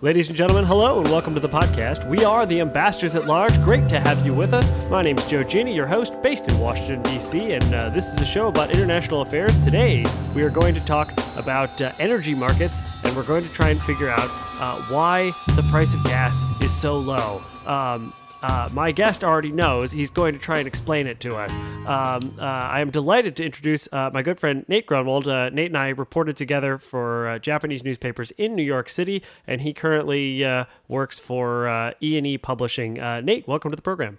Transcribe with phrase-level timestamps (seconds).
[0.00, 2.08] Ladies and gentlemen, hello and welcome to the podcast.
[2.08, 3.60] We are the Ambassadors at Large.
[3.64, 4.70] Great to have you with us.
[4.88, 8.20] My name is Joe Genie, your host, based in Washington, D.C., and uh, this is
[8.20, 9.56] a show about international affairs.
[9.64, 10.06] Today,
[10.36, 13.80] we are going to talk about uh, energy markets, and we're going to try and
[13.82, 14.30] figure out
[14.60, 17.42] uh, why the price of gas is so low.
[17.66, 18.12] Um,
[18.42, 19.90] uh, my guest already knows.
[19.90, 21.56] He's going to try and explain it to us.
[21.86, 25.26] Um, uh, I am delighted to introduce uh, my good friend Nate Gronewold.
[25.26, 29.62] Uh, Nate and I reported together for uh, Japanese newspapers in New York City, and
[29.62, 32.94] he currently uh, works for E and E Publishing.
[32.94, 34.18] Nate, welcome to the program.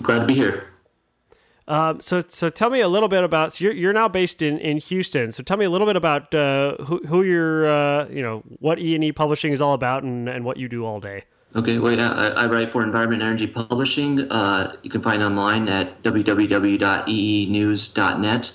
[0.00, 0.68] Glad to be here.
[1.66, 3.52] Um, so, so tell me a little bit about.
[3.52, 5.32] So you're, you're now based in, in Houston.
[5.32, 9.04] So tell me a little bit about who who you're, you know, what E and
[9.04, 11.24] E Publishing is all about, and, and what you do all day.
[11.56, 14.30] Okay, well, yeah, I, I write for Environment Energy Publishing.
[14.30, 18.52] Uh, you can find online at www.eenews.net.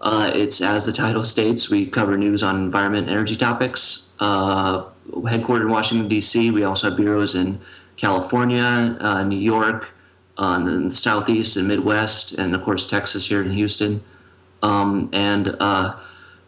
[0.00, 4.06] Uh, it's as the title states, we cover news on environment and energy topics.
[4.20, 7.60] Uh, headquartered in Washington, D.C., we also have bureaus in
[7.96, 9.88] California, uh, New York,
[10.38, 14.00] uh, in the Southeast and Midwest, and of course, Texas here in Houston.
[14.62, 15.96] Um, and uh,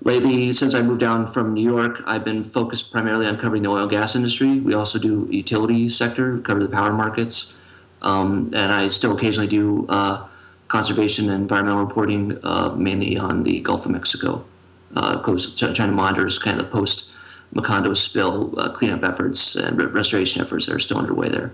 [0.03, 3.69] lately, since I moved down from New York, I've been focused primarily on covering the
[3.69, 4.61] oil and gas industry.
[4.61, 7.53] We also do utility sector, cover the power markets,
[8.03, 10.27] um, and I still occasionally do uh,
[10.69, 14.45] conservation and environmental reporting, uh, mainly on the Gulf of Mexico
[14.97, 17.11] uh, coast, trying to monitor kind of the post
[17.55, 21.53] Macondo spill uh, cleanup efforts and restoration efforts that are still underway there.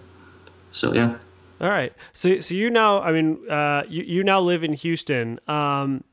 [0.70, 1.16] So yeah.
[1.60, 1.92] All right.
[2.12, 5.40] So so you now, I mean, uh, you you now live in Houston.
[5.48, 6.04] Um,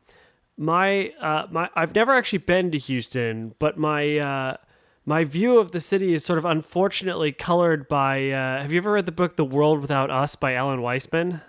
[0.57, 4.57] my uh, my I've never actually been to Houston, but my uh,
[5.05, 8.29] my view of the city is sort of unfortunately colored by.
[8.29, 11.41] Uh, have you ever read the book The World Without Us by Alan Weisman?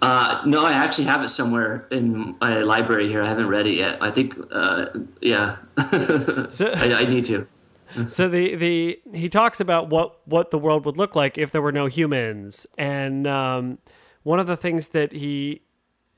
[0.00, 3.22] Uh, no, I actually have it somewhere in my library here.
[3.22, 4.00] I haven't read it yet.
[4.00, 4.86] I think, uh,
[5.20, 5.56] yeah,
[6.50, 7.46] so, I, I need to.
[8.06, 11.62] so the the he talks about what what the world would look like if there
[11.62, 13.78] were no humans, and um,
[14.22, 15.62] one of the things that he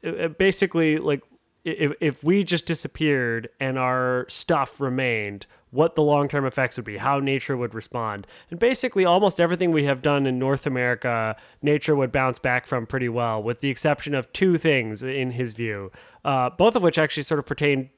[0.04, 1.22] uh, basically like
[1.64, 6.84] if, if we just disappeared and our stuff remained, what the long term effects would
[6.84, 8.26] be, how nature would respond.
[8.50, 12.86] And basically, almost everything we have done in North America, nature would bounce back from
[12.86, 15.92] pretty well, with the exception of two things, in his view,
[16.24, 17.90] uh, both of which actually sort of pertain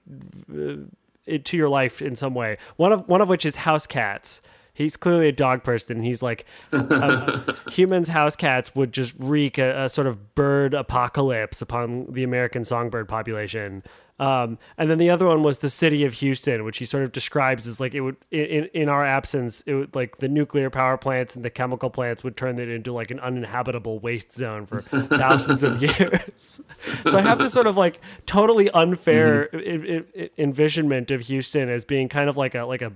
[0.53, 2.59] uh, to your life in some way.
[2.77, 4.43] One of, one of which is house cats
[4.75, 6.03] he's clearly a dog person.
[6.03, 11.61] He's like, um, humans, house cats would just wreak a, a, sort of bird apocalypse
[11.61, 13.83] upon the American songbird population.
[14.19, 17.13] Um, and then the other one was the city of Houston, which he sort of
[17.13, 20.97] describes as like it would in in our absence, it would like the nuclear power
[20.97, 24.83] plants and the chemical plants would turn it into like an uninhabitable waste zone for
[25.09, 26.61] thousands of years.
[27.09, 30.25] so I have this sort of like totally unfair mm-hmm.
[30.39, 32.93] envisionment of Houston as being kind of like a like a,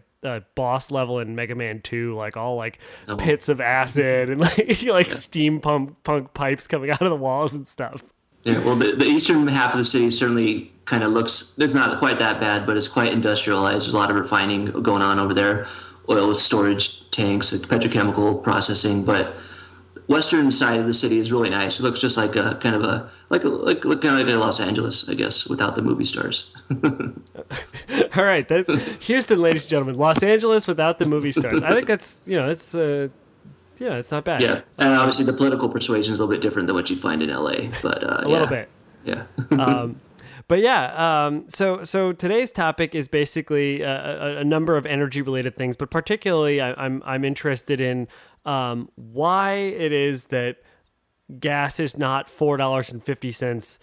[0.56, 3.16] boss level in Mega Man Two, like all like oh.
[3.16, 5.14] pits of acid and like like yeah.
[5.14, 8.02] steam pump punk pipes coming out of the walls and stuff.
[8.42, 11.98] Yeah, well, the, the eastern half of the city certainly kind of looks, it's not
[11.98, 13.84] quite that bad, but it's quite industrialized.
[13.84, 15.66] There's a lot of refining going on over there,
[16.08, 19.04] oil storage tanks, petrochemical processing.
[19.04, 19.34] But
[20.06, 21.78] western side of the city is really nice.
[21.78, 24.34] It looks just like a kind of a like a, like, like kind of like
[24.34, 26.48] a Los Angeles, I guess, without the movie stars.
[28.16, 28.70] All right, that's
[29.06, 31.62] Houston, ladies and gentlemen, Los Angeles without the movie stars.
[31.62, 33.08] I think that's you know it's uh,
[33.78, 34.42] yeah, it's not bad.
[34.42, 37.22] Yeah, and obviously the political persuasion is a little bit different than what you find
[37.22, 38.28] in LA, but uh, a yeah.
[38.28, 38.68] little bit.
[39.04, 39.24] Yeah.
[39.50, 40.00] um,
[40.48, 45.56] but yeah, um, so so today's topic is basically a, a, number of energy related
[45.56, 48.08] things, but particularly I, am I'm, I'm interested in
[48.44, 50.56] um, why it is that
[51.40, 53.78] gas is not four dollars and fifty cents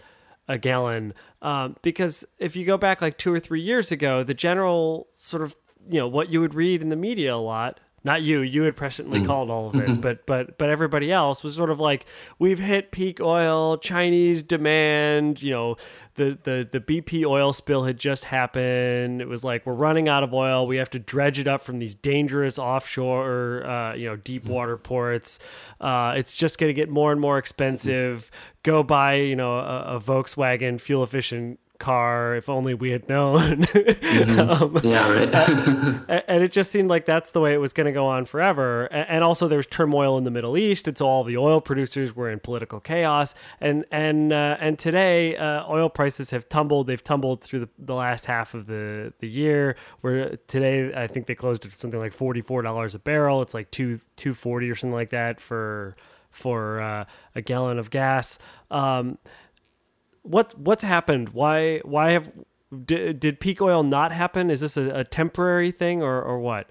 [0.48, 1.14] a gallon.
[1.42, 5.42] Um, because if you go back like two or three years ago, the general sort
[5.42, 5.56] of
[5.90, 8.40] you know what you would read in the media a lot not you.
[8.40, 9.26] You had presciently mm.
[9.26, 12.06] called all of this but but but everybody else was sort of like
[12.38, 15.76] we've hit peak oil chinese demand you know
[16.14, 19.20] the the the bp oil spill had just happened.
[19.20, 20.66] It was like we're running out of oil.
[20.66, 24.50] We have to dredge it up from these dangerous offshore uh, you know deep mm.
[24.50, 25.38] water ports.
[25.80, 28.30] Uh, it's just going to get more and more expensive.
[28.62, 33.66] Go buy you know a, a volkswagen fuel efficient car if only we had known.
[34.14, 34.38] Mm-hmm.
[34.38, 35.34] um, yeah right.
[36.08, 38.24] and, and, it just seemed like that's the way it was going to go on
[38.24, 38.86] forever.
[38.86, 40.86] And, and, also there was turmoil in the middle east.
[40.86, 43.34] And so all the oil producers were in political chaos.
[43.60, 46.86] And and uh, and today uh, oil prices have tumbled.
[46.86, 51.26] They've tumbled through the, the last half of the the year where today i think
[51.26, 53.42] they closed at something like $44 a barrel.
[53.42, 55.96] It's like 2 240 or something like that for
[56.30, 57.04] for uh,
[57.34, 58.38] a gallon of gas.
[58.70, 59.18] Um,
[60.24, 61.28] what what's happened?
[61.30, 62.32] Why why have
[62.84, 64.50] did, did peak oil not happen?
[64.50, 66.68] Is this a, a temporary thing or or what?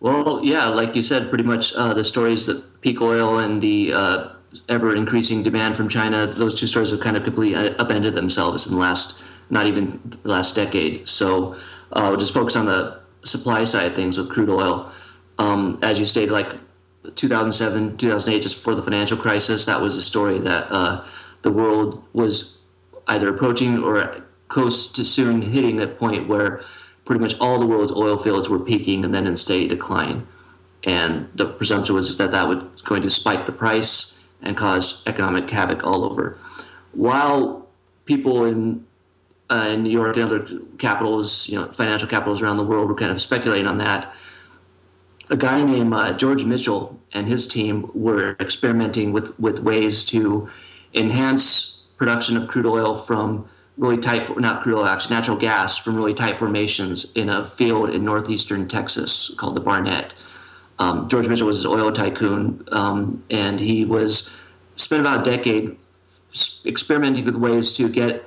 [0.00, 3.92] Well, yeah, like you said, pretty much uh, the stories that peak oil and the
[3.92, 4.28] uh,
[4.68, 8.72] ever increasing demand from China, those two stories have kind of completely upended themselves in
[8.72, 9.20] the last,
[9.50, 11.08] not even the last decade.
[11.08, 11.56] So
[11.92, 14.90] uh, just focus on the supply side of things with crude oil.
[15.38, 16.52] Um, as you stated, like
[17.16, 21.04] 2007, 2008, just before the financial crisis, that was a story that uh,
[21.42, 22.57] the world was
[23.08, 26.62] either approaching or close to soon hitting that point where
[27.04, 30.26] pretty much all the world's oil fields were peaking and then in steady decline.
[30.84, 35.48] And the presumption was that that was going to spike the price and cause economic
[35.50, 36.38] havoc all over.
[36.92, 37.68] While
[38.04, 38.84] people in
[39.50, 40.46] uh, in New York and other
[40.78, 44.12] capitals, you know, financial capitals around the world were kind of speculating on that.
[45.30, 50.48] A guy named uh, George Mitchell and his team were experimenting with, with ways to
[50.94, 51.67] enhance
[51.98, 56.14] production of crude oil from really tight, not crude oil, actually natural gas from really
[56.14, 60.12] tight formations in a field in northeastern Texas called the Barnett.
[60.78, 64.30] Um, George Mitchell was an oil tycoon, um, and he was
[64.76, 65.76] spent about a decade
[66.64, 68.24] experimenting with ways to get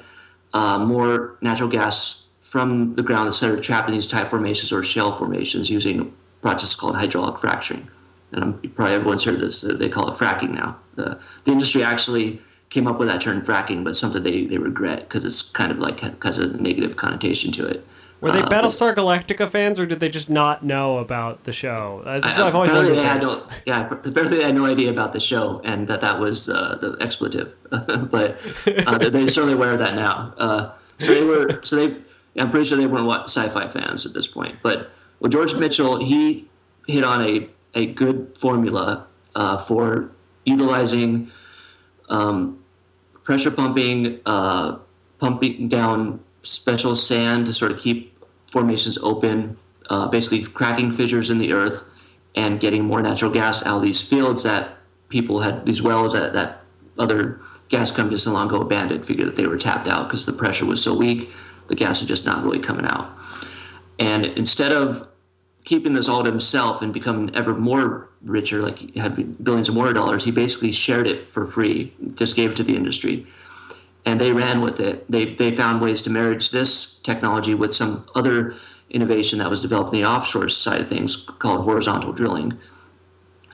[0.53, 4.83] uh, more natural gas from the ground instead of trapped in these tight formations or
[4.83, 6.05] shale formations using a
[6.41, 7.89] process called hydraulic fracturing.
[8.33, 9.61] And I'm, probably everyone's heard this.
[9.61, 10.77] They call it fracking now.
[10.95, 12.41] The, the industry actually
[12.71, 15.77] came up with that term fracking, but something they, they regret because it's kind of
[15.77, 17.85] like has a negative connotation to it.
[18.21, 22.01] Were they uh, Battlestar Galactica fans, or did they just not know about the show?
[22.05, 22.95] That's what I've always wondered.
[22.95, 26.19] They had no, yeah, apparently they had no idea about the show and that that
[26.19, 27.53] was uh, the expletive.
[27.71, 30.33] but uh, they're certainly aware of that now.
[30.37, 31.97] Uh, so they were, so they,
[32.37, 34.55] I'm pretty sure they weren't what sci-fi fans at this point.
[34.61, 36.47] But well, George Mitchell, he
[36.87, 40.11] hit on a a good formula uh, for
[40.45, 41.31] utilizing
[42.11, 42.63] um,
[43.23, 44.77] pressure pumping, uh,
[45.19, 48.15] pumping down special sand to sort of keep
[48.51, 49.57] formations open,
[49.89, 51.83] uh, basically cracking fissures in the earth
[52.35, 54.77] and getting more natural gas out of these fields that
[55.09, 56.61] people had, these wells that, that
[56.97, 60.65] other gas companies long ago abandoned, figured that they were tapped out because the pressure
[60.65, 61.29] was so weak,
[61.67, 63.17] the gas was just not really coming out.
[63.99, 65.07] And instead of
[65.63, 69.75] keeping this all to himself and becoming ever more richer, like he had billions of
[69.75, 73.25] more dollars, he basically shared it for free, just gave it to the industry.
[74.05, 75.09] And they ran with it.
[75.11, 78.55] They, they found ways to marriage this technology with some other
[78.89, 82.57] innovation that was developed in the offshore side of things called horizontal drilling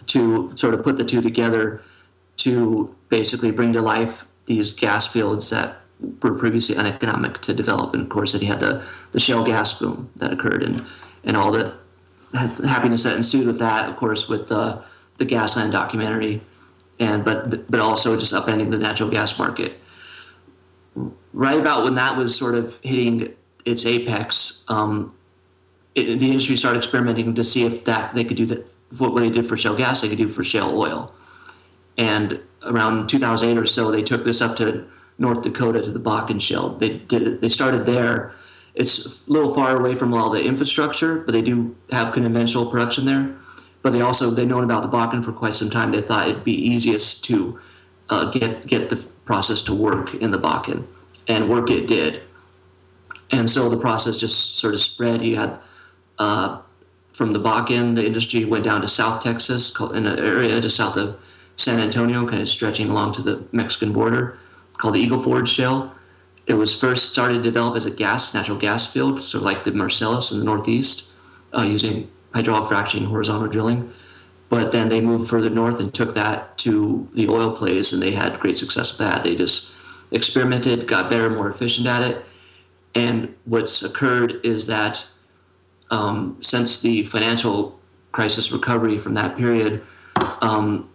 [0.07, 1.81] to sort of put the two together
[2.38, 5.77] to basically bring to life these gas fields that
[6.21, 7.94] were previously uneconomic to develop.
[7.94, 10.86] And of course, that he had the, the shale gas boom that occurred and,
[11.24, 11.75] and all the
[12.33, 14.83] happiness that ensued with that, of course, with the
[15.18, 16.41] the Gasland documentary,
[17.00, 19.79] and but but also just upending the natural gas market.
[21.33, 23.33] Right about when that was sort of hitting
[23.65, 25.13] its apex, um,
[25.95, 28.65] it, the industry started experimenting to see if that they could do that
[28.97, 31.13] what they did for shale gas they could do for shale oil.
[31.97, 34.85] And around 2008 or so, they took this up to
[35.18, 36.77] North Dakota to the Bakken Shale.
[36.77, 38.33] They did they started there
[38.77, 43.06] it's a little far away from all the infrastructure, but they do have conventional production
[43.06, 43.35] there.
[43.81, 45.91] But they also they've known about the Bakken for quite some time.
[45.91, 47.59] They thought it'd be easiest to
[48.09, 50.85] uh, get get the process to work in the Bakken,
[51.27, 52.21] and work it did.
[53.31, 55.24] And so the process just sort of spread.
[55.24, 55.59] You had
[56.19, 56.62] uh,
[57.13, 60.98] from the Bakken, the industry went down to South Texas, in an area just south
[60.98, 61.19] of
[61.55, 64.38] San Antonio, kind of stretching along to the Mexican border,
[64.77, 65.91] called the Eagle Ford Shale
[66.48, 69.66] it was first started to develop as a gas, natural gas field, sort of like
[69.66, 71.04] the Marcellus in the Northeast,
[71.56, 73.92] uh, using hydraulic fracturing, horizontal drilling.
[74.50, 78.12] But then they moved further north and took that to the oil plays, and they
[78.12, 79.25] had great success with that.
[79.25, 79.68] They just
[80.12, 82.25] experimented, got better, more efficient at it.
[82.96, 85.06] And what's occurred is that
[85.92, 87.77] um, since the financial
[88.13, 89.84] crisis recovery from that period,
[90.42, 90.89] um,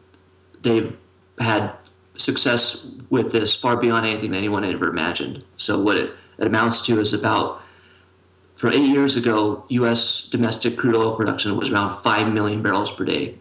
[0.63, 0.97] they've
[1.39, 1.73] had
[2.16, 5.42] success with this far beyond anything that anyone had ever imagined.
[5.57, 7.62] So what it, it amounts to is about
[8.57, 10.28] from eight years ago, U.S.
[10.31, 13.37] domestic crude oil production was around five million barrels per day,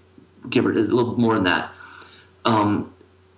[0.49, 1.71] give or a little more than that.
[2.45, 2.91] Um,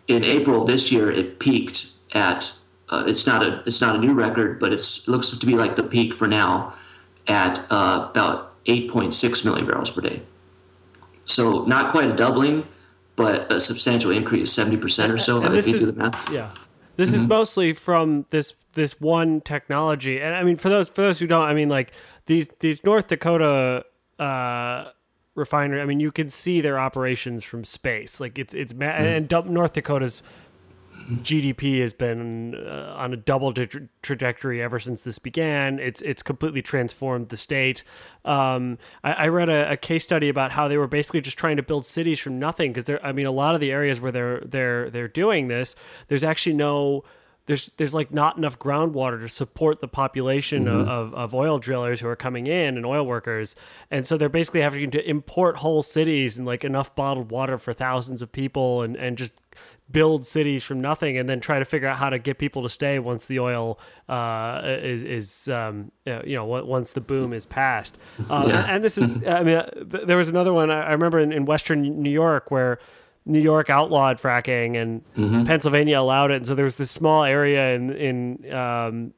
[0.07, 2.49] in April this year, it peaked at
[2.89, 5.75] uh, it's not a it's not a new record, but it looks to be like
[5.75, 6.73] the peak for now
[7.27, 10.21] at uh, about 8.6 million barrels per day.
[11.25, 12.65] So not quite a doubling,
[13.15, 15.41] but a substantial increase, seventy percent or so.
[15.41, 15.83] And this is,
[16.31, 16.51] Yeah,
[16.95, 17.17] this mm-hmm.
[17.17, 21.27] is mostly from this this one technology, and I mean for those for those who
[21.27, 21.91] don't, I mean like
[22.25, 23.85] these these North Dakota
[24.19, 24.89] uh,
[25.35, 25.81] refinery.
[25.81, 28.19] I mean you can see their operations from space.
[28.19, 29.33] Like it's it's mm-hmm.
[29.33, 30.23] and North Dakota's
[31.21, 35.79] GDP has been uh, on a double tra- trajectory ever since this began.
[35.79, 37.83] It's it's completely transformed the state.
[38.23, 41.57] Um, I, I, read a, a, case study about how they were basically just trying
[41.57, 43.05] to build cities from nothing because there.
[43.05, 45.75] I mean, a lot of the areas where they're they're they're doing this,
[46.07, 47.03] there's actually no
[47.45, 50.89] there's there's like not enough groundwater to support the population mm-hmm.
[50.89, 53.55] of, of oil drillers who are coming in and oil workers
[53.91, 57.73] and so they're basically having to import whole cities and like enough bottled water for
[57.73, 59.33] thousands of people and and just
[59.91, 62.69] build cities from nothing and then try to figure out how to get people to
[62.69, 67.97] stay once the oil uh, is, is um, you know once the boom is past
[68.29, 68.65] um, yeah.
[68.73, 72.09] and this is i mean there was another one i remember in, in western new
[72.09, 72.79] york where
[73.25, 75.43] New York outlawed fracking and mm-hmm.
[75.43, 76.35] Pennsylvania allowed it.
[76.35, 79.13] And so there was this small area in in um,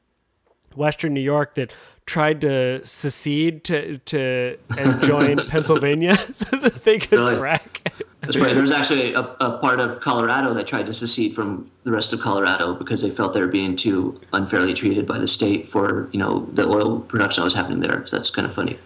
[0.76, 1.72] Western New York that
[2.06, 7.36] tried to secede to to and join Pennsylvania so that they could really?
[7.36, 7.90] frack.
[8.20, 8.54] That's right.
[8.54, 12.12] There was actually a, a, part of Colorado that tried to secede from the rest
[12.12, 16.08] of Colorado because they felt they were being too unfairly treated by the state for
[16.12, 18.06] you know the oil production that was happening there.
[18.06, 18.78] So that's kind of funny.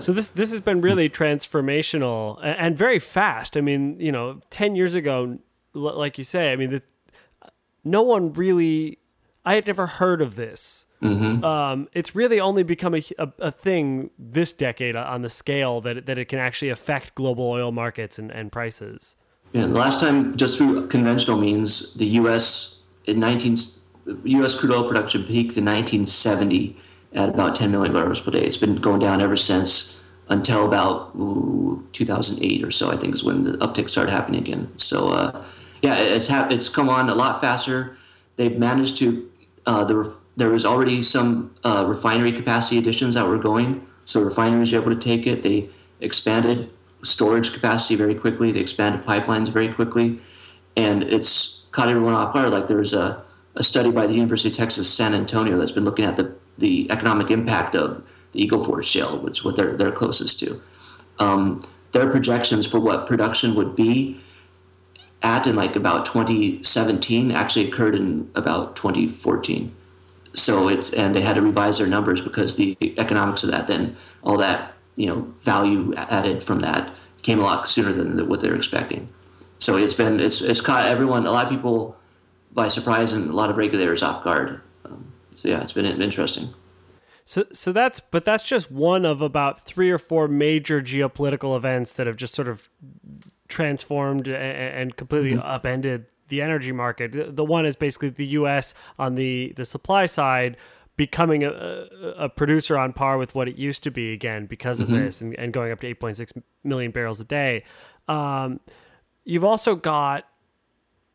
[0.00, 3.56] So this this has been really transformational and very fast.
[3.56, 5.38] I mean, you know, ten years ago,
[5.74, 6.82] like you say, I mean, the,
[7.84, 8.98] no one really.
[9.46, 10.86] I had never heard of this.
[11.02, 11.44] Mm-hmm.
[11.44, 15.98] Um, it's really only become a, a, a, thing this decade on the scale that
[15.98, 19.14] it, that it can actually affect global oil markets and, and prices.
[19.52, 22.80] Yeah, the last time, just through conventional means, the U.S.
[23.04, 23.58] in 19
[24.24, 24.54] U.S.
[24.54, 26.74] crude oil production peaked in 1970
[27.14, 28.42] at about 10 million barrels per day.
[28.42, 29.94] It's been going down ever since
[30.28, 32.90] until about ooh, 2008 or so.
[32.90, 34.70] I think is when the uptick started happening again.
[34.76, 35.44] So uh,
[35.82, 37.96] yeah, it's ha- it's come on a lot faster.
[38.36, 39.30] They've managed to
[39.66, 40.04] uh, there,
[40.36, 44.94] there was already some uh, refinery capacity additions that were going, so refineries were able
[44.94, 45.42] to take it.
[45.42, 45.68] They
[46.00, 46.70] expanded
[47.02, 48.50] storage capacity very quickly.
[48.50, 50.18] They expanded pipelines very quickly,
[50.76, 52.50] and it's caught everyone off guard.
[52.50, 53.22] Like there's a
[53.56, 56.90] a study by the University of Texas San Antonio that's been looking at the the
[56.90, 60.60] economic impact of the Eagle Ford Shale, which is what they're they're closest to.
[61.18, 64.20] Um, their projections for what production would be
[65.22, 69.74] at in like about 2017 actually occurred in about 2014.
[70.34, 73.96] So it's and they had to revise their numbers because the economics of that then
[74.22, 78.56] all that you know value added from that came a lot sooner than what they're
[78.56, 79.08] expecting.
[79.60, 81.96] So it's been it's it's caught everyone a lot of people
[82.52, 84.60] by surprise and a lot of regulators off guard.
[85.34, 86.54] So yeah, it's been interesting.
[87.24, 91.94] So, so that's but that's just one of about three or four major geopolitical events
[91.94, 92.68] that have just sort of
[93.48, 95.46] transformed and, and completely mm-hmm.
[95.46, 97.36] upended the energy market.
[97.36, 98.74] The one is basically the U.S.
[98.98, 100.56] on the the supply side
[100.96, 104.88] becoming a, a producer on par with what it used to be again because of
[104.88, 105.04] mm-hmm.
[105.04, 106.30] this and, and, going up to 8.6
[106.62, 107.64] million barrels a day.
[108.06, 108.60] Um,
[109.24, 110.28] you've also got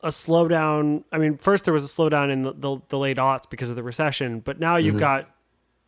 [0.01, 1.03] a slowdown.
[1.11, 3.75] I mean, first there was a slowdown in the, the, the late aughts because of
[3.75, 4.99] the recession, but now you've mm-hmm.
[4.99, 5.29] got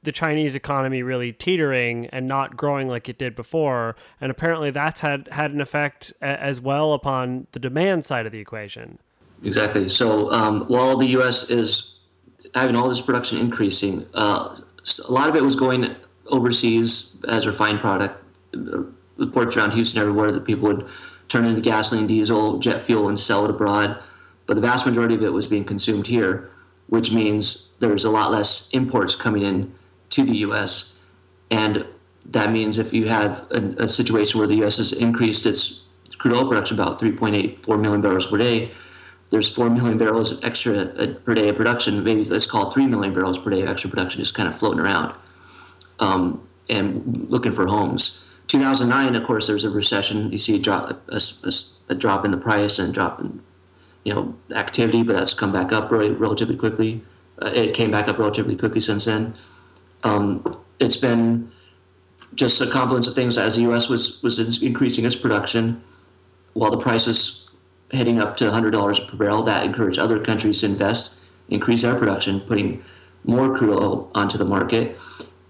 [0.04, 5.02] the Chinese economy really teetering and not growing like it did before, and apparently that's
[5.02, 8.98] had had an effect a, as well upon the demand side of the equation.
[9.44, 9.90] Exactly.
[9.90, 11.50] So um, while the U.S.
[11.50, 11.96] is
[12.56, 14.60] having all this production increasing, uh,
[15.08, 15.96] a lot of it was going
[16.28, 18.24] overseas as refined product.
[18.52, 20.90] The ports around Houston, everywhere that people would
[21.32, 23.98] turn into gasoline, diesel, jet fuel, and sell it abroad.
[24.48, 26.50] But the vast majority of it was being consumed here,
[26.88, 29.74] which means there's a lot less imports coming in
[30.10, 30.96] to the U.S.
[31.50, 31.86] And
[32.26, 34.76] that means if you have a, a situation where the U.S.
[34.76, 35.84] has increased its
[36.18, 38.72] crude oil production about 3.84 million barrels per day,
[39.30, 42.04] there's 4 million barrels of extra uh, per day of production.
[42.04, 44.60] Maybe let's call it 3 million barrels per day of extra production just kind of
[44.60, 45.16] floating around
[46.00, 48.20] um, and looking for homes.
[48.52, 50.30] 2009, of course, there's a recession.
[50.30, 51.52] You see a drop, a, a,
[51.88, 53.42] a drop in the price and drop in,
[54.04, 57.02] you know, activity, but that's come back up really, relatively quickly.
[57.42, 59.34] Uh, it came back up relatively quickly since then.
[60.04, 61.50] Um, it's been
[62.36, 63.88] just a confluence of things as the U.S.
[63.88, 65.82] was was increasing its production,
[66.52, 67.50] while the price was
[67.92, 69.44] heading up to $100 per barrel.
[69.44, 71.16] That encouraged other countries to invest,
[71.48, 72.84] increase their production, putting
[73.24, 75.00] more crude oil onto the market.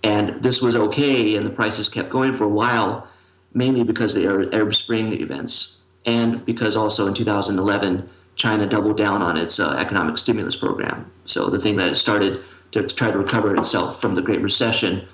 [0.03, 3.07] And this was okay, and the prices kept going for a while,
[3.53, 9.21] mainly because of the Arab Spring events, and because also in 2011, China doubled down
[9.21, 11.11] on its uh, economic stimulus program.
[11.25, 12.41] So the thing that started
[12.71, 15.07] to, to, try to recover itself from the Great Recession,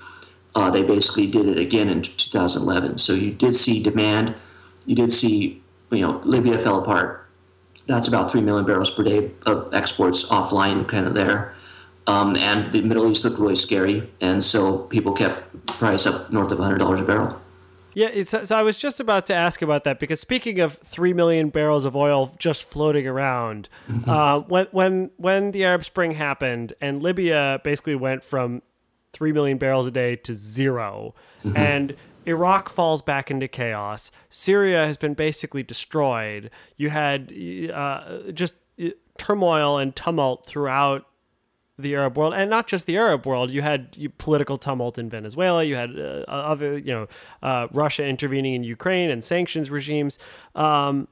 [0.56, 3.00] uh, they basically did it again in 2011.
[3.00, 4.36] So you did see demand,
[4.86, 7.28] you did see, you know, Libya fell apart.
[7.88, 11.54] That's about three million barrels per day of exports offline, kind of there.
[12.08, 16.52] Um, and the Middle East looked really scary, and so people kept price up north
[16.52, 17.40] of $100 a barrel.
[17.94, 21.14] Yeah, so, so I was just about to ask about that because speaking of three
[21.14, 24.08] million barrels of oil just floating around, mm-hmm.
[24.08, 28.62] uh, when when when the Arab Spring happened and Libya basically went from
[29.12, 31.58] three million barrels a day to 0 mm-hmm.
[31.58, 31.96] and
[32.28, 34.12] Iraq falls back into chaos.
[34.30, 36.52] Syria has been basically destroyed.
[36.76, 37.34] You had
[37.74, 41.08] uh, just uh, turmoil and tumult throughout
[41.80, 43.52] the Arab world, and not just the Arab world.
[43.52, 45.64] You had political tumult in Venezuela.
[45.64, 47.08] You had uh, other, you know,
[47.44, 50.18] uh, Russia intervening in Ukraine and sanctions regimes.
[50.56, 51.08] Um,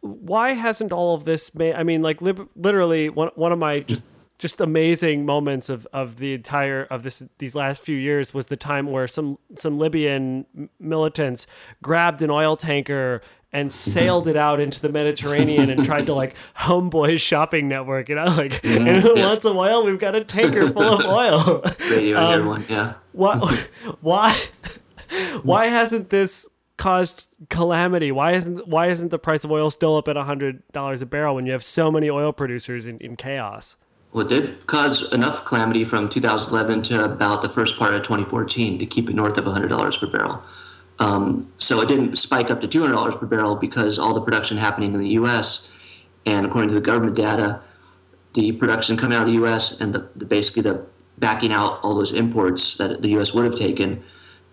[0.00, 1.74] why hasn't all of this made?
[1.74, 4.02] I mean, like li- literally, one one of my just
[4.38, 8.56] just amazing moments of, of the entire of this these last few years was the
[8.56, 11.46] time where some some Libyan militants
[11.82, 13.22] grabbed an oil tanker
[13.52, 18.14] and sailed it out into the Mediterranean and tried to like homeboys shopping network, you
[18.14, 18.86] know, like mm-hmm.
[18.86, 19.26] anyone yeah.
[19.26, 19.84] wants some oil?
[19.84, 21.62] We've got a tanker full of oil.
[21.90, 22.94] Radio um, one, yeah.
[23.12, 23.38] Why
[24.00, 24.38] why
[25.42, 28.12] why hasn't this caused calamity?
[28.12, 31.36] Why isn't why isn't the price of oil still up at hundred dollars a barrel
[31.36, 33.76] when you have so many oil producers in, in chaos?
[34.12, 38.78] Well, it did cause enough calamity from 2011 to about the first part of 2014
[38.78, 40.42] to keep it north of $100 per barrel.
[40.98, 44.94] Um, so it didn't spike up to $200 per barrel because all the production happening
[44.94, 45.68] in the U.S.
[46.24, 47.60] and according to the government data,
[48.34, 49.80] the production coming out of the U.S.
[49.80, 50.84] and the, the basically the
[51.18, 53.32] backing out all those imports that the U.S.
[53.34, 54.02] would have taken,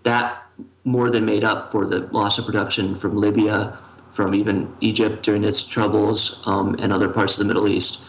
[0.03, 0.43] that
[0.85, 3.77] more than made up for the loss of production from Libya,
[4.13, 8.03] from even Egypt during its troubles, um, and other parts of the Middle East.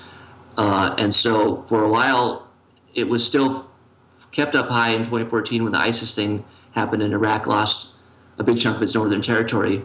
[0.57, 2.49] Uh, and so for a while,
[2.95, 3.69] it was still
[4.31, 7.94] kept up high in 2014 when the ISIS thing happened in Iraq lost
[8.39, 9.83] a big chunk of its northern territory.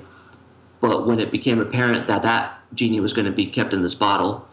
[0.82, 3.96] But when it became apparent that that genie was going to be kept in this
[3.96, 4.48] bottle,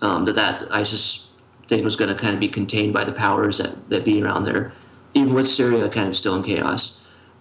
[0.00, 1.28] um, that that ISIS
[1.68, 4.44] thing was going to kind of be contained by the powers that, that be around
[4.44, 4.72] there,
[5.14, 6.98] even with Syria kind of still in chaos,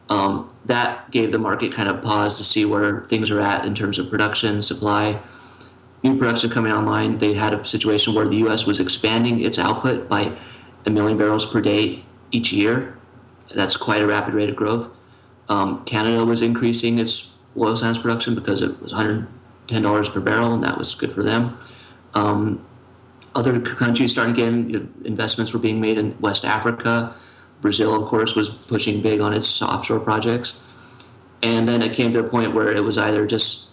[0.10, 3.74] um, that gave the market kind of pause to see where things are at in
[3.74, 5.22] terms of production, supply,
[6.04, 8.66] new production coming online, they had a situation where the U.S.
[8.66, 10.36] was expanding its output by
[10.86, 12.98] a million barrels per day each year.
[13.54, 14.90] That's quite a rapid rate of growth.
[15.52, 17.28] Um, Canada was increasing its
[17.58, 21.58] oil sands production because it was $110 per barrel, and that was good for them.
[22.14, 22.66] Um,
[23.36, 27.14] other countries started getting you know, investments were being made in West Africa.
[27.60, 30.54] Brazil, of course, was pushing big on its offshore projects.
[31.44, 33.68] And then it came to a point where it was either just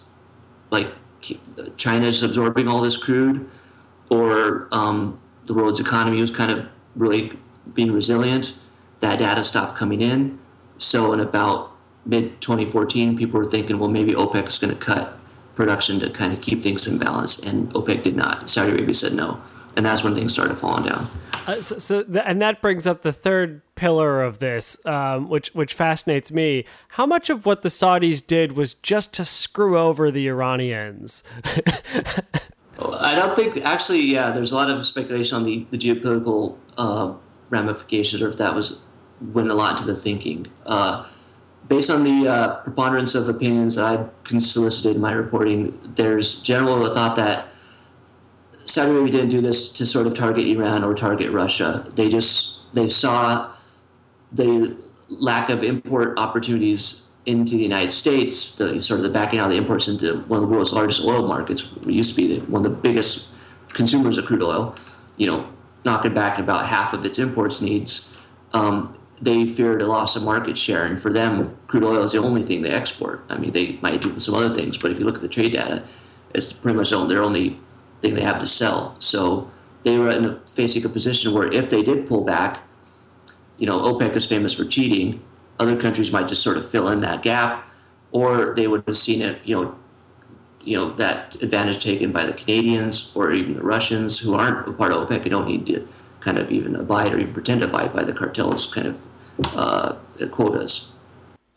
[0.71, 0.87] like
[1.77, 3.49] China's absorbing all this crude,
[4.09, 6.65] or um, the world's economy was kind of
[6.97, 7.31] really
[7.73, 8.53] being resilient.
[8.99, 10.39] That data stopped coming in.
[10.79, 11.71] So in about
[12.05, 15.17] mid 2014, people were thinking, well, maybe OPEC is going to cut
[15.55, 18.49] production to kind of keep things in balance, and OPEC did not.
[18.49, 19.39] Saudi Arabia said no,
[19.75, 21.09] and that's when things started falling down.
[21.47, 25.73] Uh, so, so and that brings up the third pillar of this, um, which which
[25.73, 26.63] fascinates me.
[26.89, 31.23] How much of what the Saudis did was just to screw over the Iranians?
[32.81, 34.01] I don't think actually.
[34.01, 37.13] Yeah, there's a lot of speculation on the the geopolitical uh,
[37.49, 38.77] ramifications, or if that was
[39.33, 40.47] went a lot into the thinking.
[40.65, 41.07] Uh,
[41.67, 46.85] based on the uh, preponderance of opinions that I've solicited in my reporting, there's general
[46.85, 47.49] a thought that
[48.65, 51.91] Saudi Arabia didn't do this to sort of target Iran or target Russia.
[51.95, 53.53] They just they saw
[54.31, 54.77] the
[55.09, 59.51] lack of import opportunities into the United States, the sort of the backing out of
[59.51, 61.63] the imports into one of the world's largest oil markets.
[61.81, 63.29] It used to be the, one of the biggest
[63.73, 64.75] consumers of crude oil.
[65.17, 65.49] You know,
[65.83, 68.07] knocking back about half of its imports needs.
[68.53, 72.19] Um, they feared a loss of market share, and for them, crude oil is the
[72.19, 73.23] only thing they export.
[73.29, 75.53] I mean, they might do some other things, but if you look at the trade
[75.53, 75.83] data,
[76.33, 77.59] it's pretty much their only
[78.01, 78.95] thing they have to sell.
[78.99, 79.49] So
[79.83, 82.61] they were in a, facing a position where if they did pull back,
[83.57, 85.21] you know, OPEC is famous for cheating.
[85.59, 87.67] Other countries might just sort of fill in that gap,
[88.11, 89.75] or they would have seen it, you know,
[90.61, 94.73] you know that advantage taken by the Canadians or even the Russians who aren't a
[94.73, 95.87] part of OPEC and don't need to
[96.19, 98.99] kind of even abide or even pretend to abide by the cartel's kind of
[99.45, 99.95] uh,
[100.31, 100.87] quotas.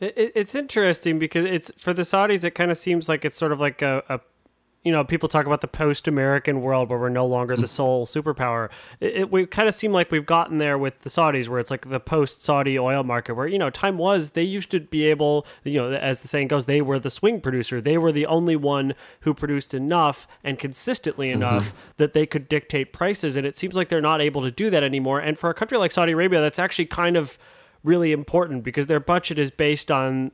[0.00, 2.44] it's interesting because it's for the Saudis.
[2.44, 4.20] It kind of seems like it's sort of like a, a
[4.84, 8.68] you know, people talk about the post-American world where we're no longer the sole superpower.
[8.98, 11.70] It, it we kind of seem like we've gotten there with the Saudis, where it's
[11.70, 15.46] like the post-Saudi oil market, where you know, time was they used to be able,
[15.62, 17.80] you know, as the saying goes, they were the swing producer.
[17.80, 21.42] They were the only one who produced enough and consistently mm-hmm.
[21.42, 21.92] enough mm-hmm.
[21.98, 23.36] that they could dictate prices.
[23.36, 25.20] And it seems like they're not able to do that anymore.
[25.20, 27.38] And for a country like Saudi Arabia, that's actually kind of
[27.84, 30.32] really important because their budget is based on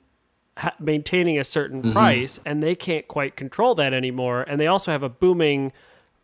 [0.56, 1.92] ha- maintaining a certain mm-hmm.
[1.92, 4.42] price, and they can't quite control that anymore.
[4.42, 5.72] And they also have a booming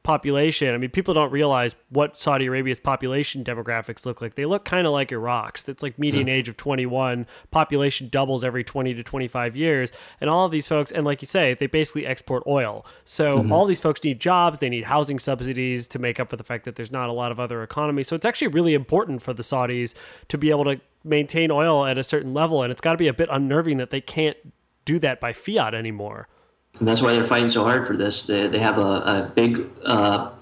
[0.05, 0.75] population.
[0.75, 4.35] I mean, people don't realize what Saudi Arabia's population demographics look like.
[4.35, 5.67] They look kind of like Iraq's.
[5.69, 7.27] It's like median age of 21.
[7.51, 9.93] Population doubles every 20 to 25 years.
[10.21, 12.87] And all of these folks, and like you say, they basically export oil.
[13.05, 13.51] So mm-hmm.
[13.51, 14.59] all these folks need jobs.
[14.59, 17.33] They need housing subsidies to make up for the fact that there's not a lot
[17.33, 18.03] of other economy.
[18.03, 19.95] So it's actually really important for the Saudis
[20.29, 22.63] to be able to maintain oil at a certain level.
[22.63, 24.37] And it's got to be a bit unnerving that they can't
[24.85, 26.29] do that by fiat anymore.
[26.79, 28.27] And that's why they're fighting so hard for this.
[28.27, 30.33] They, they have a, a big uh,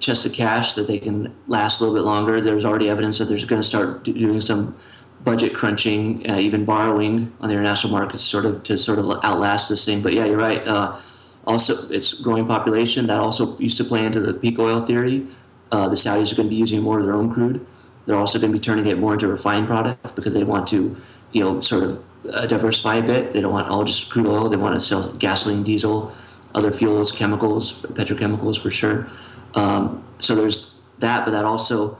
[0.00, 2.40] chest of cash that they can last a little bit longer.
[2.40, 4.76] There's already evidence that they're going to start doing some
[5.22, 9.68] budget crunching, uh, even borrowing on the international markets, sort of to sort of outlast
[9.68, 10.02] this thing.
[10.02, 10.66] But yeah, you're right.
[10.66, 11.00] Uh,
[11.46, 15.26] also, it's growing population that also used to play into the peak oil theory.
[15.70, 17.64] Uh, the Saudis are going to be using more of their own crude.
[18.06, 20.96] They're also going to be turning it more into refined product because they want to,
[21.32, 23.32] you know, sort of uh, diversify a bit.
[23.32, 24.48] They don't want all just crude oil.
[24.48, 26.12] They want to sell gasoline, diesel,
[26.54, 29.08] other fuels, chemicals, petrochemicals for sure.
[29.54, 31.98] Um, so there's that, but that also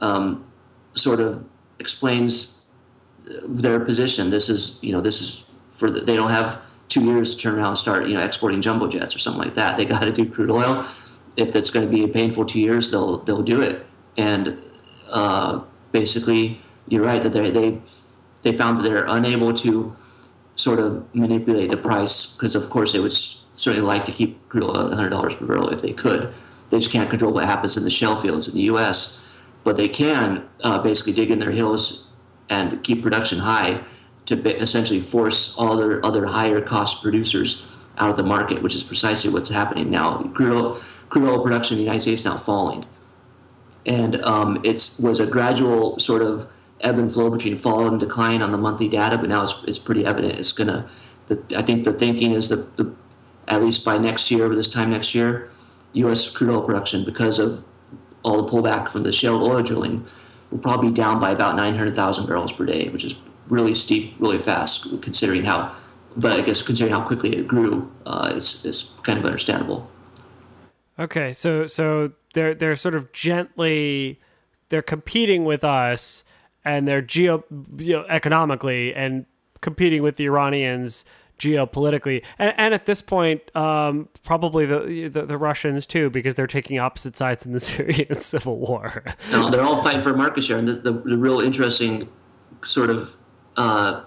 [0.00, 0.44] um,
[0.94, 1.44] sort of
[1.78, 2.58] explains
[3.24, 4.30] their position.
[4.30, 7.56] This is, you know, this is for the, they don't have two years to turn
[7.56, 9.76] around and start, you know, exporting jumbo jets or something like that.
[9.76, 10.88] They got to do crude oil.
[11.36, 13.86] If that's going to be a painful two years, they'll they'll do it.
[14.16, 14.60] And
[15.08, 17.80] uh, basically, you're right that they they
[18.42, 19.94] they found that they're unable to
[20.56, 23.16] sort of manipulate the price because, of course, they would
[23.54, 26.32] certainly like to keep crude oil at $100 per barrel if they could.
[26.70, 29.18] They just can't control what happens in the shale fields in the U.S.,
[29.64, 32.06] but they can uh, basically dig in their heels
[32.50, 33.82] and keep production high
[34.26, 37.64] to essentially force all their other higher cost producers
[37.98, 40.22] out of the market, which is precisely what's happening now.
[40.34, 42.84] Crude oil, crude oil production in the United States is now falling,
[43.86, 46.48] and um, it was a gradual sort of
[46.80, 49.78] ebb and flow between fall and decline on the monthly data, but now it's, it's
[49.78, 50.88] pretty evident it's going to.
[51.56, 52.90] I think the thinking is that the,
[53.48, 55.50] at least by next year, this time next year,
[55.94, 56.28] U.S.
[56.30, 57.62] crude oil production, because of
[58.22, 60.06] all the pullback from the shale oil drilling,
[60.50, 63.14] will probably be down by about 900,000 barrels per day, which is
[63.48, 65.74] really steep, really fast, considering how.
[66.16, 69.88] But I guess considering how quickly it grew, uh, it's, it's kind of understandable.
[70.98, 74.20] Okay, so so they're they're sort of gently
[74.68, 76.24] they're competing with us
[76.68, 77.42] and they're geo
[77.78, 79.24] you know, economically and
[79.62, 81.04] competing with the Iranians
[81.38, 86.48] geopolitically, and, and at this point, um, probably the, the, the Russians too, because they're
[86.48, 89.04] taking opposite sides in the Syrian civil war.
[89.30, 92.08] no, they're all fighting for market share, and the, the, the real interesting
[92.64, 93.10] sort of
[93.56, 94.04] uh,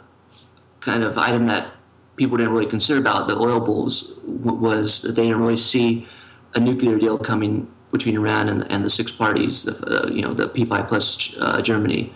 [0.81, 1.73] kind of item that
[2.17, 6.05] people didn't really consider about the oil bulls was that they didn't really see
[6.53, 10.33] a nuclear deal coming between Iran and, and the six parties, the, uh, you know,
[10.33, 12.13] the P5 plus uh, Germany.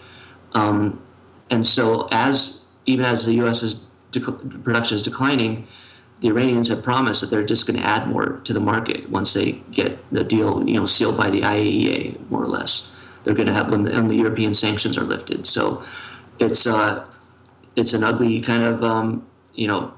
[0.56, 1.02] Um,
[1.52, 5.68] and so, as even as the U.S.'s dec- production is declining,
[6.22, 9.34] the Iranians have promised that they're just going to add more to the market once
[9.34, 12.92] they get the deal, you know, sealed by the IAEA, more or less.
[13.24, 15.46] They're going to have when the, when the European sanctions are lifted.
[15.46, 15.84] So,
[16.40, 17.06] it's uh,
[17.76, 19.94] it's an ugly kind of um, you know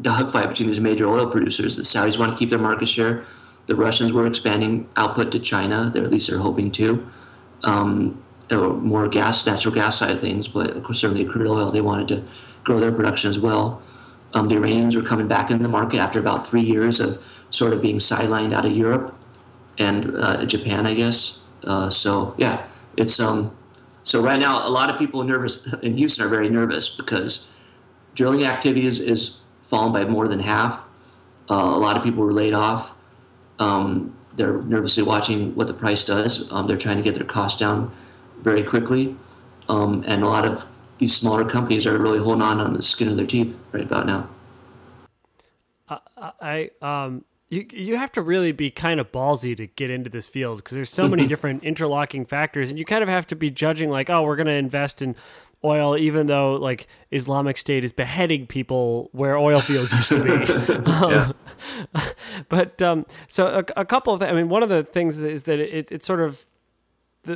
[0.00, 1.76] dogfight between these major oil producers.
[1.76, 3.24] The Saudis want to keep their market share.
[3.66, 5.90] The Russians were expanding output to China.
[5.92, 7.06] They're at least they're hoping to.
[7.64, 11.70] Um, or more gas, natural gas side of things, but of course, certainly crude oil,
[11.70, 12.24] they wanted to
[12.64, 13.82] grow their production as well.
[14.34, 17.72] Um, the Iranians were coming back in the market after about three years of sort
[17.72, 19.14] of being sidelined out of Europe
[19.78, 21.38] and uh, Japan, I guess.
[21.64, 23.54] Uh, so yeah, it's um.
[24.04, 27.48] So right now, a lot of people nervous in Houston are very nervous because
[28.14, 30.80] drilling activity is, is fallen by more than half.
[31.50, 32.90] Uh, a lot of people were laid off.
[33.58, 36.46] Um, they're nervously watching what the price does.
[36.50, 37.92] Um, they're trying to get their costs down
[38.42, 39.16] very quickly.
[39.68, 40.64] Um, and a lot of
[40.98, 44.06] these smaller companies are really holding on on the skin of their teeth right about
[44.06, 44.28] now.
[46.40, 50.26] I um you you have to really be kind of ballsy to get into this
[50.26, 51.28] field because there's so many mm-hmm.
[51.28, 54.46] different interlocking factors and you kind of have to be judging like oh we're going
[54.46, 55.16] to invest in
[55.64, 60.82] oil even though like Islamic State is beheading people where oil fields used to be.
[60.92, 61.34] um,
[62.48, 63.46] but um, so
[63.76, 66.06] a, a couple of th- I mean one of the things is that it, it's
[66.06, 66.44] sort of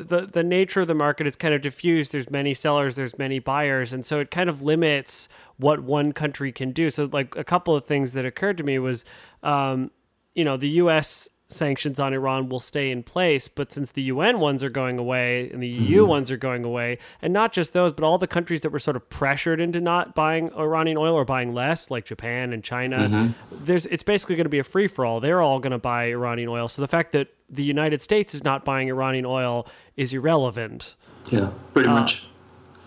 [0.01, 2.13] the, the, nature of the market is kind of diffused.
[2.13, 6.53] There's many sellers, there's many buyers, and so it kind of limits what one country
[6.53, 6.91] can do.
[6.91, 9.05] So, like a couple of things that occurred to me was,
[9.43, 9.91] um,
[10.35, 13.49] you know, the U.S sanctions on Iran will stay in place.
[13.49, 16.11] But since the UN ones are going away and the EU mm-hmm.
[16.11, 18.97] ones are going away, and not just those, but all the countries that were sort
[18.97, 23.65] of pressured into not buying Iranian oil or buying less, like Japan and China, mm-hmm.
[23.65, 25.21] there's it's basically going to be a free for all.
[25.21, 26.69] They're all going to buy Iranian oil.
[26.69, 30.97] So the fact that the United States is not buying Iranian oil is irrelevant.
[31.31, 32.23] Yeah, pretty uh, much.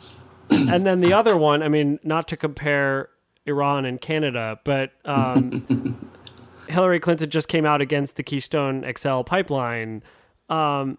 [0.50, 3.10] and then the other one, I mean, not to compare
[3.46, 6.10] Iran and Canada, but um,
[6.68, 10.04] Hillary Clinton just came out against the Keystone XL pipeline.
[10.50, 10.98] Um,